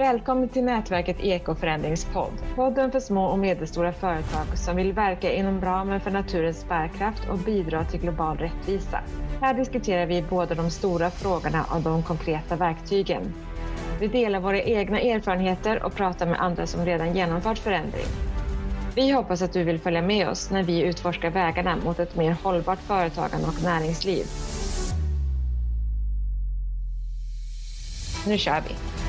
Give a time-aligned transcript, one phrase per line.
[0.00, 2.32] Välkommen till nätverket Ekoförändringspodd.
[2.54, 7.38] Podden för små och medelstora företag som vill verka inom ramen för naturens bärkraft och
[7.38, 9.00] bidra till global rättvisa.
[9.40, 13.34] Här diskuterar vi både de stora frågorna och de konkreta verktygen.
[14.00, 18.06] Vi delar våra egna erfarenheter och pratar med andra som redan genomfört förändring.
[18.94, 22.36] Vi hoppas att du vill följa med oss när vi utforskar vägarna mot ett mer
[22.42, 24.24] hållbart företagande och näringsliv.
[28.26, 28.99] Nu kör vi!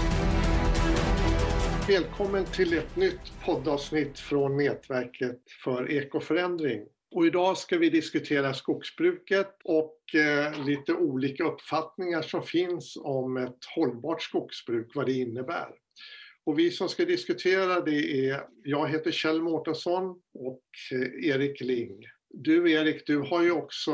[1.92, 6.86] Välkommen till ett nytt poddavsnitt från Nätverket för ekoförändring.
[7.12, 13.66] Och idag ska vi diskutera skogsbruket och eh, lite olika uppfattningar som finns om ett
[13.76, 15.68] hållbart skogsbruk, vad det innebär.
[16.44, 22.00] Och vi som ska diskutera det är, jag heter Kjell Mårtensson och eh, Erik Ling.
[22.30, 23.92] Du Erik, du har ju också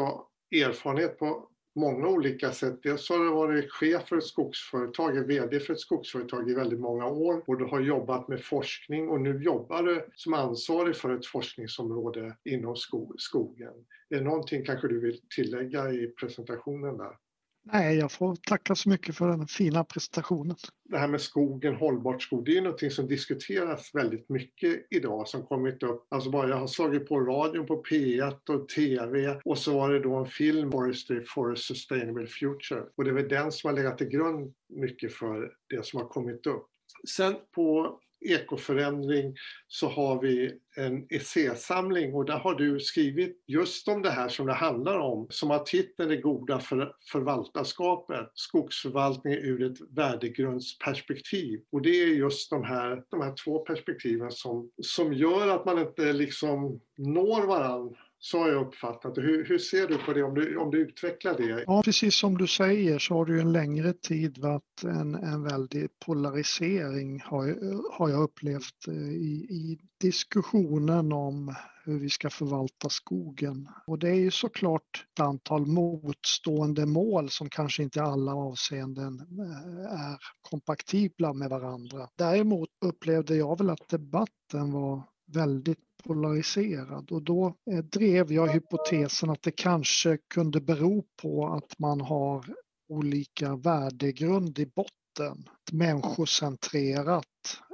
[0.52, 2.80] erfarenhet på många olika sätt.
[2.84, 7.06] Dels har du varit chef för ett skogsföretag, VD för ett skogsföretag i väldigt många
[7.06, 11.26] år och du har jobbat med forskning och nu jobbar du som ansvarig för ett
[11.26, 12.76] forskningsområde inom
[13.18, 13.74] skogen.
[14.10, 17.27] Är det någonting kanske du vill tillägga i presentationen där?
[17.74, 20.56] Nej, jag får tacka så mycket för den fina presentationen.
[20.90, 25.28] Det här med skogen, hållbart skog, det är ju någonting som diskuteras väldigt mycket idag
[25.28, 26.08] som kommit upp.
[26.10, 30.00] Alltså bara jag har slagit på radion på P1 och TV och så var det
[30.00, 32.84] då en film, Forestry for a Sustainable Future.
[32.96, 36.08] Och det är väl den som har legat till grund mycket för det som har
[36.08, 36.68] kommit upp.
[37.10, 39.36] Sen på ekoförändring
[39.68, 44.46] så har vi en essäsamling och där har du skrivit just om det här som
[44.46, 51.62] det handlar om, som har titeln Det goda för, förvaltarskapet, skogsförvaltning ur ett värdegrundsperspektiv.
[51.72, 55.80] Och det är just de här, de här två perspektiven som, som gör att man
[55.80, 57.98] inte liksom når varandra
[58.32, 59.22] så har jag uppfattat det.
[59.22, 61.64] Hur, hur, ser du på det om du, om du utvecklar det?
[61.68, 65.44] Ja, precis som du säger så har det ju en längre tid varit en, en
[65.44, 67.56] väldig polarisering har,
[67.98, 71.56] har jag upplevt eh, i, i diskussionen om
[71.86, 73.70] hur vi ska förvalta skogen.
[73.88, 79.20] Och det är ju såklart ett antal motstående mål som kanske inte i alla avseenden
[79.20, 82.10] eh, är kompatibla med varandra.
[82.16, 89.30] Däremot upplevde jag väl att debatten var väldigt polariserad och då eh, drev jag hypotesen
[89.30, 92.46] att det kanske kunde bero på att man har
[92.90, 95.50] olika värdegrund i botten.
[95.68, 97.26] Ett människocentrerat,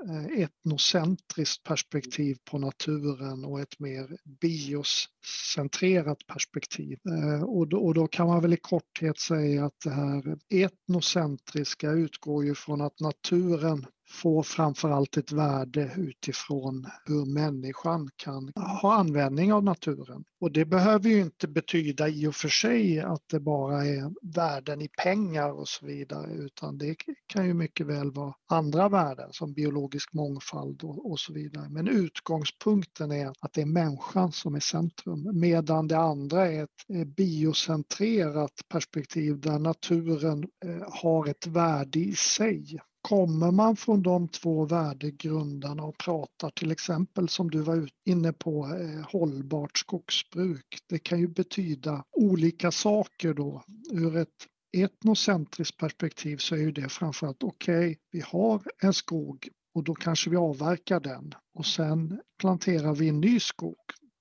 [0.09, 6.99] eh, etnocentriskt perspektiv på naturen och ett mer biocentrerat perspektiv.
[7.09, 11.91] Eh, och då, och då kan man väl i korthet säga att det här etnocentriska
[11.91, 18.51] utgår ju från att naturen får framförallt ett värde utifrån hur människan kan
[18.81, 20.23] ha användning av naturen.
[20.41, 24.81] Och det behöver ju inte betyda i och för sig att det bara är värden
[24.81, 26.95] i pengar och så vidare utan det
[27.27, 31.69] kan ju mycket väl vara andra värden som biologisk mångfald och, och så vidare.
[31.69, 36.69] Men utgångspunkten är att det är människan som är centrum medan det andra är ett
[36.89, 42.79] eh, biocentrerat perspektiv där naturen eh, har ett värde i sig.
[43.07, 48.65] Kommer man från de två värdegrundarna och pratar till exempel som du var inne på
[48.65, 50.77] eh, hållbart skogsbruk.
[50.89, 53.63] Det kan ju betyda olika saker då.
[53.91, 54.47] Ur ett
[54.77, 59.95] etnocentriskt perspektiv så är ju det framförallt okej, okay, vi har en skog och då
[59.95, 63.75] kanske vi avverkar den och sen planterar vi en ny skog.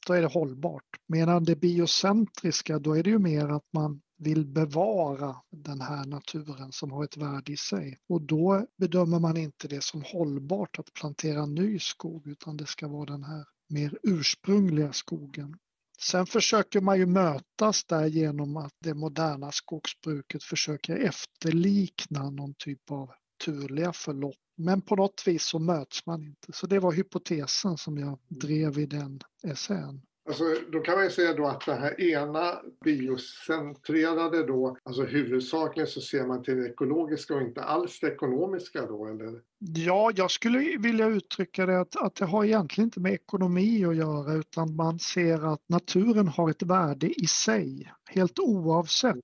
[0.06, 0.84] Då är det hållbart.
[1.08, 6.72] Medan det biocentriska, då är det ju mer att man vill bevara den här naturen
[6.72, 7.98] som har ett värde i sig.
[8.08, 12.88] Och då bedömer man inte det som hållbart att plantera ny skog utan det ska
[12.88, 15.56] vara den här mer ursprungliga skogen.
[16.00, 22.90] Sen försöker man ju mötas där genom att det moderna skogsbruket försöker efterlikna någon typ
[22.90, 23.10] av
[23.44, 24.36] turliga förlopp.
[24.56, 26.52] Men på något vis så möts man inte.
[26.52, 30.02] Så det var hypotesen som jag drev i den essän.
[30.28, 35.86] Alltså, då kan man ju säga då att det här ena biocentrerade då, alltså huvudsakligen
[35.86, 39.40] så ser man till det ekologiska och inte alls det ekonomiska då eller?
[39.58, 43.96] Ja, jag skulle vilja uttrycka det att, att det har egentligen inte med ekonomi att
[43.96, 49.16] göra utan man ser att naturen har ett värde i sig helt oavsett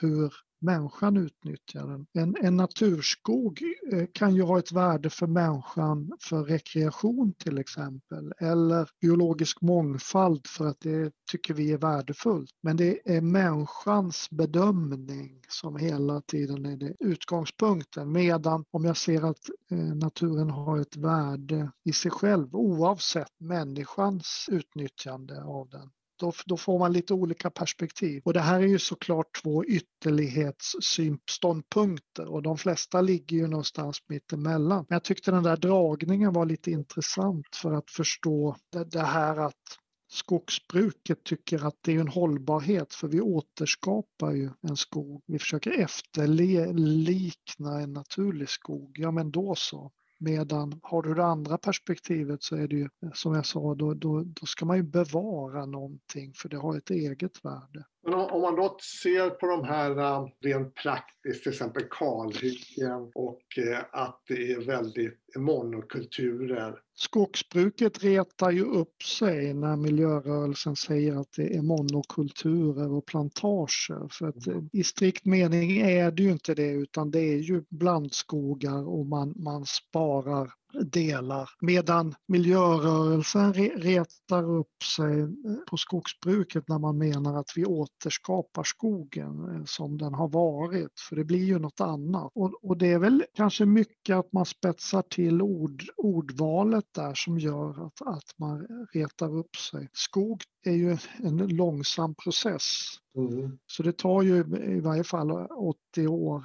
[0.00, 0.32] hur
[0.64, 2.06] människan utnyttjar den.
[2.12, 3.62] En, en naturskog
[3.92, 10.46] eh, kan ju ha ett värde för människan för rekreation till exempel eller biologisk mångfald
[10.46, 12.50] för att det tycker vi är värdefullt.
[12.62, 18.12] Men det är människans bedömning som hela tiden är det utgångspunkten.
[18.12, 24.48] Medan om jag ser att eh, naturen har ett värde i sig själv oavsett människans
[24.50, 28.22] utnyttjande av den då, då, får man lite olika perspektiv.
[28.24, 34.86] Och det här är ju såklart två ytterlighetsståndpunkter och de flesta ligger ju någonstans mittemellan.
[34.88, 39.36] Men jag tyckte den där dragningen var lite intressant för att förstå det, det här
[39.36, 39.78] att
[40.14, 45.22] skogsbruket tycker att det är en hållbarhet för vi återskapar ju en skog.
[45.26, 48.96] Vi försöker efterlikna en naturlig skog.
[48.98, 49.92] Ja men då så.
[50.18, 54.22] Medan har du det andra perspektivet så är det ju som jag sa, då, då,
[54.24, 57.84] då ska man ju bevara någonting för det har ett eget värde.
[58.04, 63.42] Men om man då ser på de här eh, rent praktiskt, till exempel kalhyggen och
[63.58, 66.80] eh, att det är väldigt monokulturer.
[66.96, 74.08] Skogsbruket retar ju upp sig när miljörörelsen säger att det är monokulturer och plantager.
[74.10, 74.68] För att mm.
[74.72, 79.34] i strikt mening är det ju inte det utan det är ju blandskogar och man,
[79.36, 80.52] man sparar
[80.82, 85.26] delar medan miljörörelsen retar upp sig eh,
[85.70, 91.16] på skogsbruket när man menar att vi återskapar skogen eh, som den har varit för
[91.16, 92.30] det blir ju något annat.
[92.34, 97.38] Och, och det är väl kanske mycket att man spetsar till ord, ordvalet där som
[97.38, 99.88] gör att, att man retar upp sig.
[99.92, 103.58] Skog är ju en långsam process Mm.
[103.66, 104.44] Så det tar ju
[104.76, 106.44] i varje fall 80 år,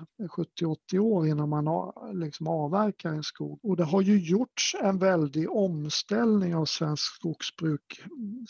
[0.91, 3.59] 70-80 år innan man liksom avverkar en skog.
[3.63, 8.01] Och det har ju gjorts en väldig omställning av svensk skogsbruk,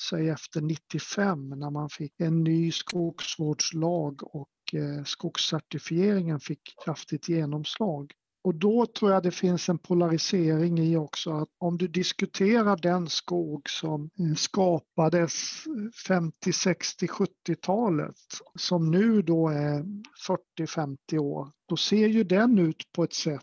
[0.10, 8.14] säg efter 95 när man fick en ny skogsvårdslag och eh, skogscertifieringen fick kraftigt genomslag.
[8.50, 13.10] Och då tror jag det finns en polarisering i också att om du diskuterar den
[13.10, 15.34] skog som eh, skapades
[16.08, 18.16] 50, 60, 70-talet
[18.56, 19.86] som nu då är
[20.60, 23.42] 40-50 år, då ser ju den ut på ett sätt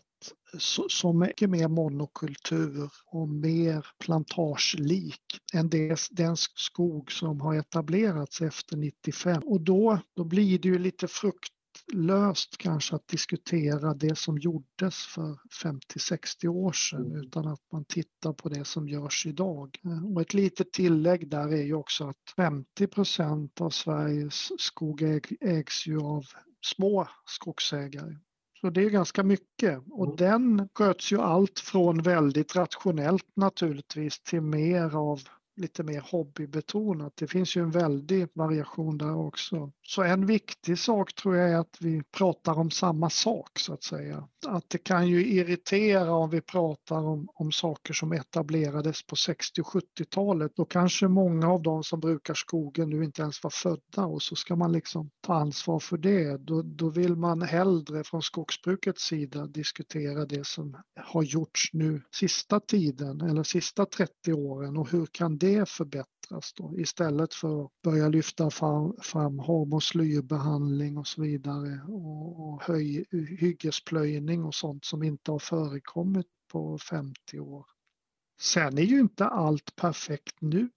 [0.89, 5.21] som mycket mer monokultur och mer plantagelik
[5.53, 5.69] än
[6.11, 9.41] den skog som har etablerats efter 95.
[9.45, 11.56] Och då, då blir det ju lite frukt
[11.93, 17.21] löst kanske att diskutera det som gjordes för 50-60 år sedan mm.
[17.21, 19.77] utan att man tittar på det som görs idag.
[19.85, 25.01] Eh, och ett litet tillägg där är ju också att 50 procent av Sveriges skog
[25.41, 26.25] ägs ju av
[26.65, 28.15] små skogsägare.
[28.61, 30.15] Så det är ganska mycket och mm.
[30.15, 35.21] den sköts ju allt från väldigt rationellt naturligtvis till mer av
[35.57, 37.13] lite mer hobbybetonat.
[37.15, 39.71] Det finns ju en väldig variation där också.
[39.87, 43.83] Så en viktig sak tror jag är att vi pratar om samma sak så att
[43.83, 44.27] säga.
[44.47, 49.61] Att det kan ju irritera om vi pratar om, om saker som etablerades på 60
[49.61, 50.51] och 70-talet.
[50.55, 54.35] Då kanske många av de som brukar skogen nu inte ens var födda och så
[54.35, 56.37] ska man liksom ta ansvar för det.
[56.37, 62.59] Då, då vill man hellre från skogsbrukets sida diskutera det som har gjorts nu sista
[62.59, 68.09] tiden eller sista 30 åren och hur kan det förbättras då istället för att börja
[68.09, 73.05] lyfta fram, fram hormoslyrbehandling och så vidare och, och höj,
[73.39, 77.65] hyggesplöjning och sånt som inte har förekommit på 50 år.
[78.39, 80.69] Sen är ju inte allt perfekt nu.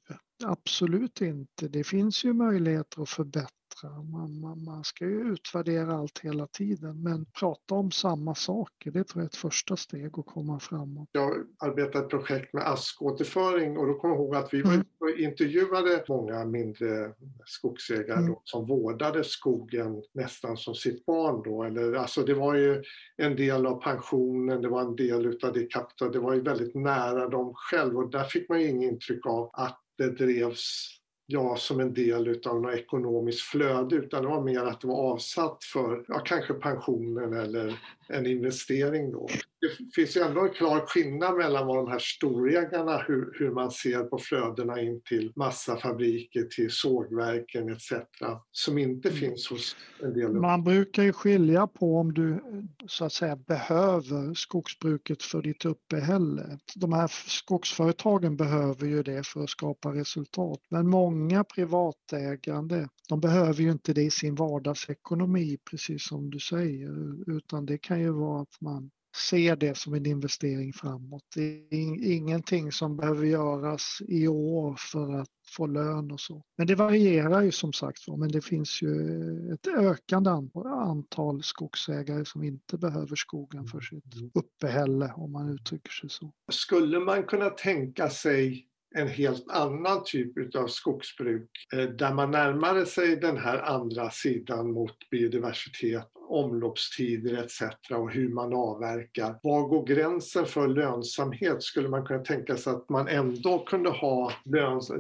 [0.44, 1.69] Absolut inte.
[1.69, 7.02] Det finns ju möjligheter att förbättra man, man, man ska ju utvärdera allt hela tiden
[7.02, 11.08] men prata om samma saker, det tror jag är ett första steg att komma framåt.
[11.12, 14.84] Jag arbetade ett projekt med askåterföring och då kommer jag ihåg att vi mm.
[15.18, 17.12] intervjuade många mindre
[17.44, 18.30] skogsägare mm.
[18.30, 21.62] då, som vårdade skogen nästan som sitt barn då.
[21.62, 22.82] Eller, alltså det var ju
[23.16, 26.75] en del av pensionen, det var en del utav det kapital, det var ju väldigt
[26.75, 31.00] nära dem själv och där fick man ju inget intryck av att det drevs
[31.32, 35.12] ja, som en del utav något ekonomiskt flöde utan det var mer att det var
[35.12, 37.80] avsatt för ja, kanske pensionen eller
[38.12, 39.29] en investering då.
[39.61, 43.71] Det finns ju ändå en klar skillnad mellan vad de här storägarna, hur, hur man
[43.71, 47.93] ser på flödena in till massafabriker, till sågverken etc.
[48.52, 49.21] som inte mm.
[49.21, 50.33] finns hos en del.
[50.33, 52.43] Man brukar ju skilja på om du
[52.87, 56.59] så att säga behöver skogsbruket för ditt uppehälle.
[56.75, 60.61] De här skogsföretagen behöver ju det för att skapa resultat.
[60.69, 66.90] Men många privatägande, de behöver ju inte det i sin vardagsekonomi precis som du säger,
[67.37, 71.23] utan det kan ju vara att man ser det som en investering framåt.
[71.35, 76.42] Det är ingenting som behöver göras i år för att få lön och så.
[76.59, 80.30] Men det varierar ju som sagt men det finns ju ett ökande
[80.64, 84.30] antal skogsägare som inte behöver skogen för sitt mm.
[84.35, 86.33] uppehälle om man uttrycker sig så.
[86.52, 92.87] Skulle man kunna tänka sig en helt annan typ av skogsbruk eh, där man närmade
[92.87, 97.62] sig den här andra sidan mot biodiversitet omloppstider etc.
[97.90, 99.38] och hur man avverkar.
[99.42, 101.62] Var går gränsen för lönsamhet?
[101.62, 104.90] Skulle man kunna tänka sig att man ändå kunde ha löns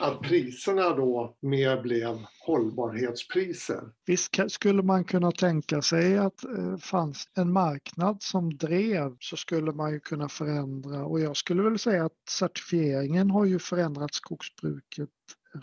[0.00, 3.80] att priserna då mer blev hållbarhetspriser?
[4.06, 9.72] Visst skulle man kunna tänka sig att eh, fanns en marknad som drev så skulle
[9.72, 15.08] man ju kunna förändra och jag skulle väl säga att certifieringen har ju förändrat skogsbruket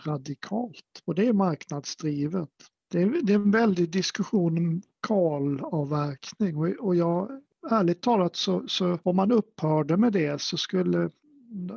[0.04, 2.50] radikalt och det är marknadsdrivet.
[2.88, 7.40] Det är, det är en väldig diskussion om kalavverkning och, och jag
[7.70, 11.10] ärligt talat så, så om man upphörde med det så skulle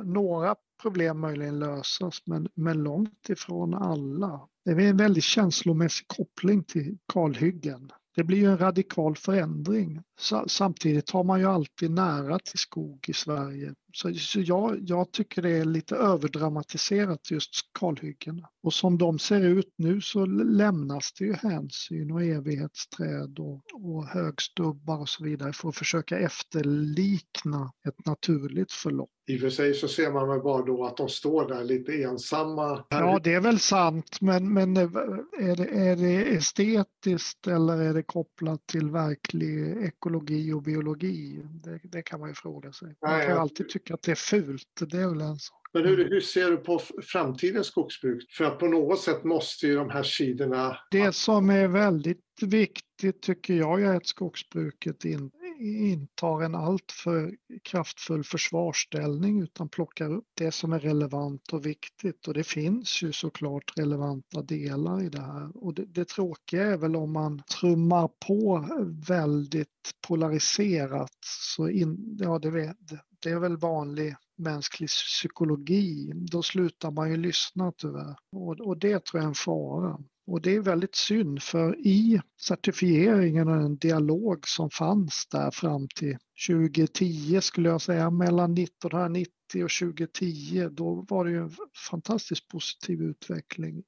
[0.04, 4.40] några problem möjligen lösas men, men långt ifrån alla.
[4.64, 7.92] Det är en väldigt känslomässig koppling till kalhyggen.
[8.16, 10.02] Det blir ju en radikal förändring.
[10.46, 13.74] Samtidigt har man ju alltid nära till skog i Sverige.
[13.92, 18.48] Så, så jag, jag, tycker det är lite överdramatiserat just kalhyggena.
[18.62, 24.06] Och som de ser ut nu så lämnas det ju hänsyn och evighetsträd och, och
[24.06, 29.10] högstubbar och så vidare för att försöka efterlikna ett naturligt förlopp.
[29.30, 32.02] I och för sig så ser man väl bara då att de står där lite
[32.02, 32.84] ensamma.
[32.88, 38.02] Ja, det är väl sant, men, men är, det, är det estetiskt eller är det
[38.02, 41.42] kopplat till verklig ekologi och biologi?
[41.64, 42.94] Det, det kan man ju fråga sig.
[43.02, 45.60] Man kan ja, alltid tycka att det är fult, det är väl en sak.
[45.72, 48.32] Men hur, hur, ser du på framtidens skogsbruk?
[48.32, 50.76] För att på något sätt måste ju de här sidorna...
[50.90, 58.24] Det som är väldigt viktigt tycker jag är att skogsbruket in, intar en alltför kraftfull
[58.24, 62.28] försvarsställning utan plockar upp det som är relevant och viktigt.
[62.28, 65.64] Och det finns ju såklart relevanta delar i det här.
[65.64, 68.68] Och det, det tråkiga är väl om man trummar på
[69.08, 69.68] väldigt
[70.08, 72.76] polariserat så in, ja, det, vet,
[73.22, 76.12] det är väl vanlig mänsklig psykologi.
[76.14, 78.16] Då slutar man ju lyssna tyvärr.
[78.32, 79.98] Och, och det tror jag är en fara.
[80.26, 85.88] Och det är väldigt synd för i certifieringen och den dialog som fanns där fram
[85.88, 91.50] till 2010 skulle jag säga, mellan 1990 och 2010, då var det ju en
[91.90, 93.82] fantastiskt positiv utveckling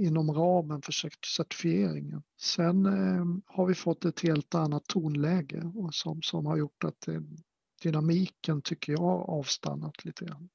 [0.00, 0.92] inom ramen för
[1.36, 2.22] certifieringen.
[2.40, 7.22] Sen eh, har vi fått ett helt annat tonläge som, som har gjort att det,
[7.82, 10.48] dynamiken tycker jag avstannat lite grann.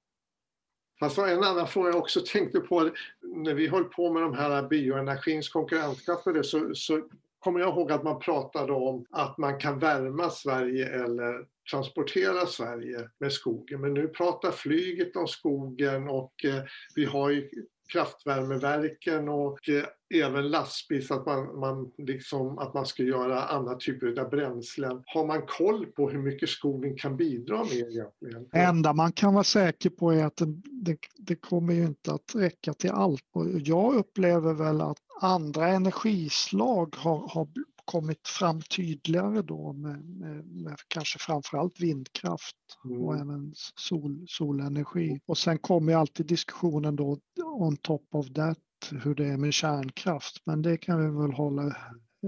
[1.00, 2.90] Fast en annan fråga jag också tänkte på,
[3.22, 7.02] när vi höll på med de här bioenergins konkurrenskraft så, så
[7.40, 13.10] kommer jag ihåg att man pratade om att man kan värma Sverige eller transportera Sverige
[13.20, 13.82] med skogen.
[13.82, 16.64] Men nu pratar flyget om skogen och eh,
[16.96, 17.50] vi har ju
[17.94, 24.20] kraftvärmeverken och eh, även lastbils, att man, man, liksom, att man ska göra andra typer
[24.20, 25.04] av bränslen.
[25.06, 28.48] Har man koll på hur mycket skogen kan bidra med egentligen?
[28.52, 32.14] Det enda man kan vara säker på är att det, det, det kommer ju inte
[32.14, 33.24] att räcka till allt.
[33.34, 37.48] Och jag upplever väl att andra energislag har, har
[37.86, 43.02] kommit fram tydligare då med, med, med kanske framförallt vindkraft mm.
[43.02, 45.20] och även sol, solenergi.
[45.26, 48.58] Och sen kommer alltid diskussionen då on top of that
[48.92, 51.76] hur det är med kärnkraft, men det kan vi väl hålla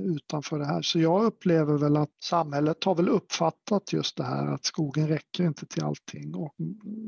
[0.05, 0.81] utanför det här.
[0.81, 5.43] Så jag upplever väl att samhället har väl uppfattat just det här att skogen räcker
[5.43, 6.55] inte till allting och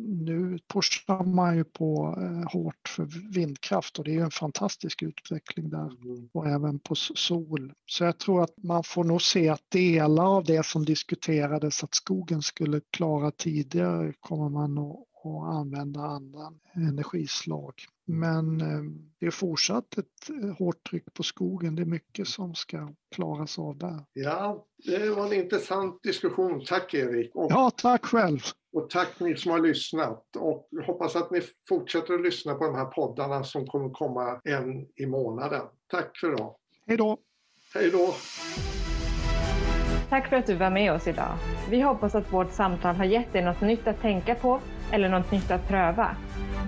[0.08, 5.04] nu pushar man ju på eh, hårt för vindkraft och det är ju en fantastisk
[5.04, 6.30] utveckling där mm.
[6.34, 7.74] och även på sol.
[7.86, 11.96] Så jag tror att man får nog se att delar av det som diskuterades att
[11.96, 17.74] skogen skulle klara tidigare kommer man att och använda andra energislag.
[18.06, 21.76] Men eh, det är fortsatt ett eh, hårt tryck på skogen.
[21.76, 24.04] Det är mycket som ska klaras av där.
[24.14, 26.66] Ja, det var en intressant diskussion.
[26.66, 27.36] Tack Erik.
[27.36, 28.40] Och, ja, tack själv.
[28.74, 30.36] Och tack ni som har lyssnat.
[30.38, 34.88] Och hoppas att ni fortsätter att lyssna på de här poddarna som kommer komma en
[34.96, 35.62] i månaden.
[35.88, 36.56] Tack för idag.
[36.88, 37.18] Hej då.
[37.74, 38.14] Hej då.
[40.10, 41.38] Tack för att du var med oss idag.
[41.70, 44.62] Vi hoppas att vårt samtal har gett dig något nytt att tänka på
[44.92, 46.16] eller något nytt att pröva.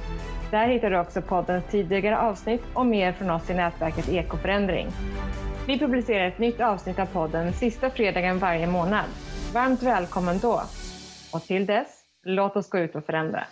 [0.50, 4.88] Där hittar du också poddens tidigare avsnitt och mer från oss i nätverket Ekoförändring.
[5.66, 9.04] Vi publicerar ett nytt avsnitt av podden sista fredagen varje månad.
[9.54, 10.62] Varmt välkommen då!
[11.32, 13.44] Och till dess, låt oss gå ut och förändra.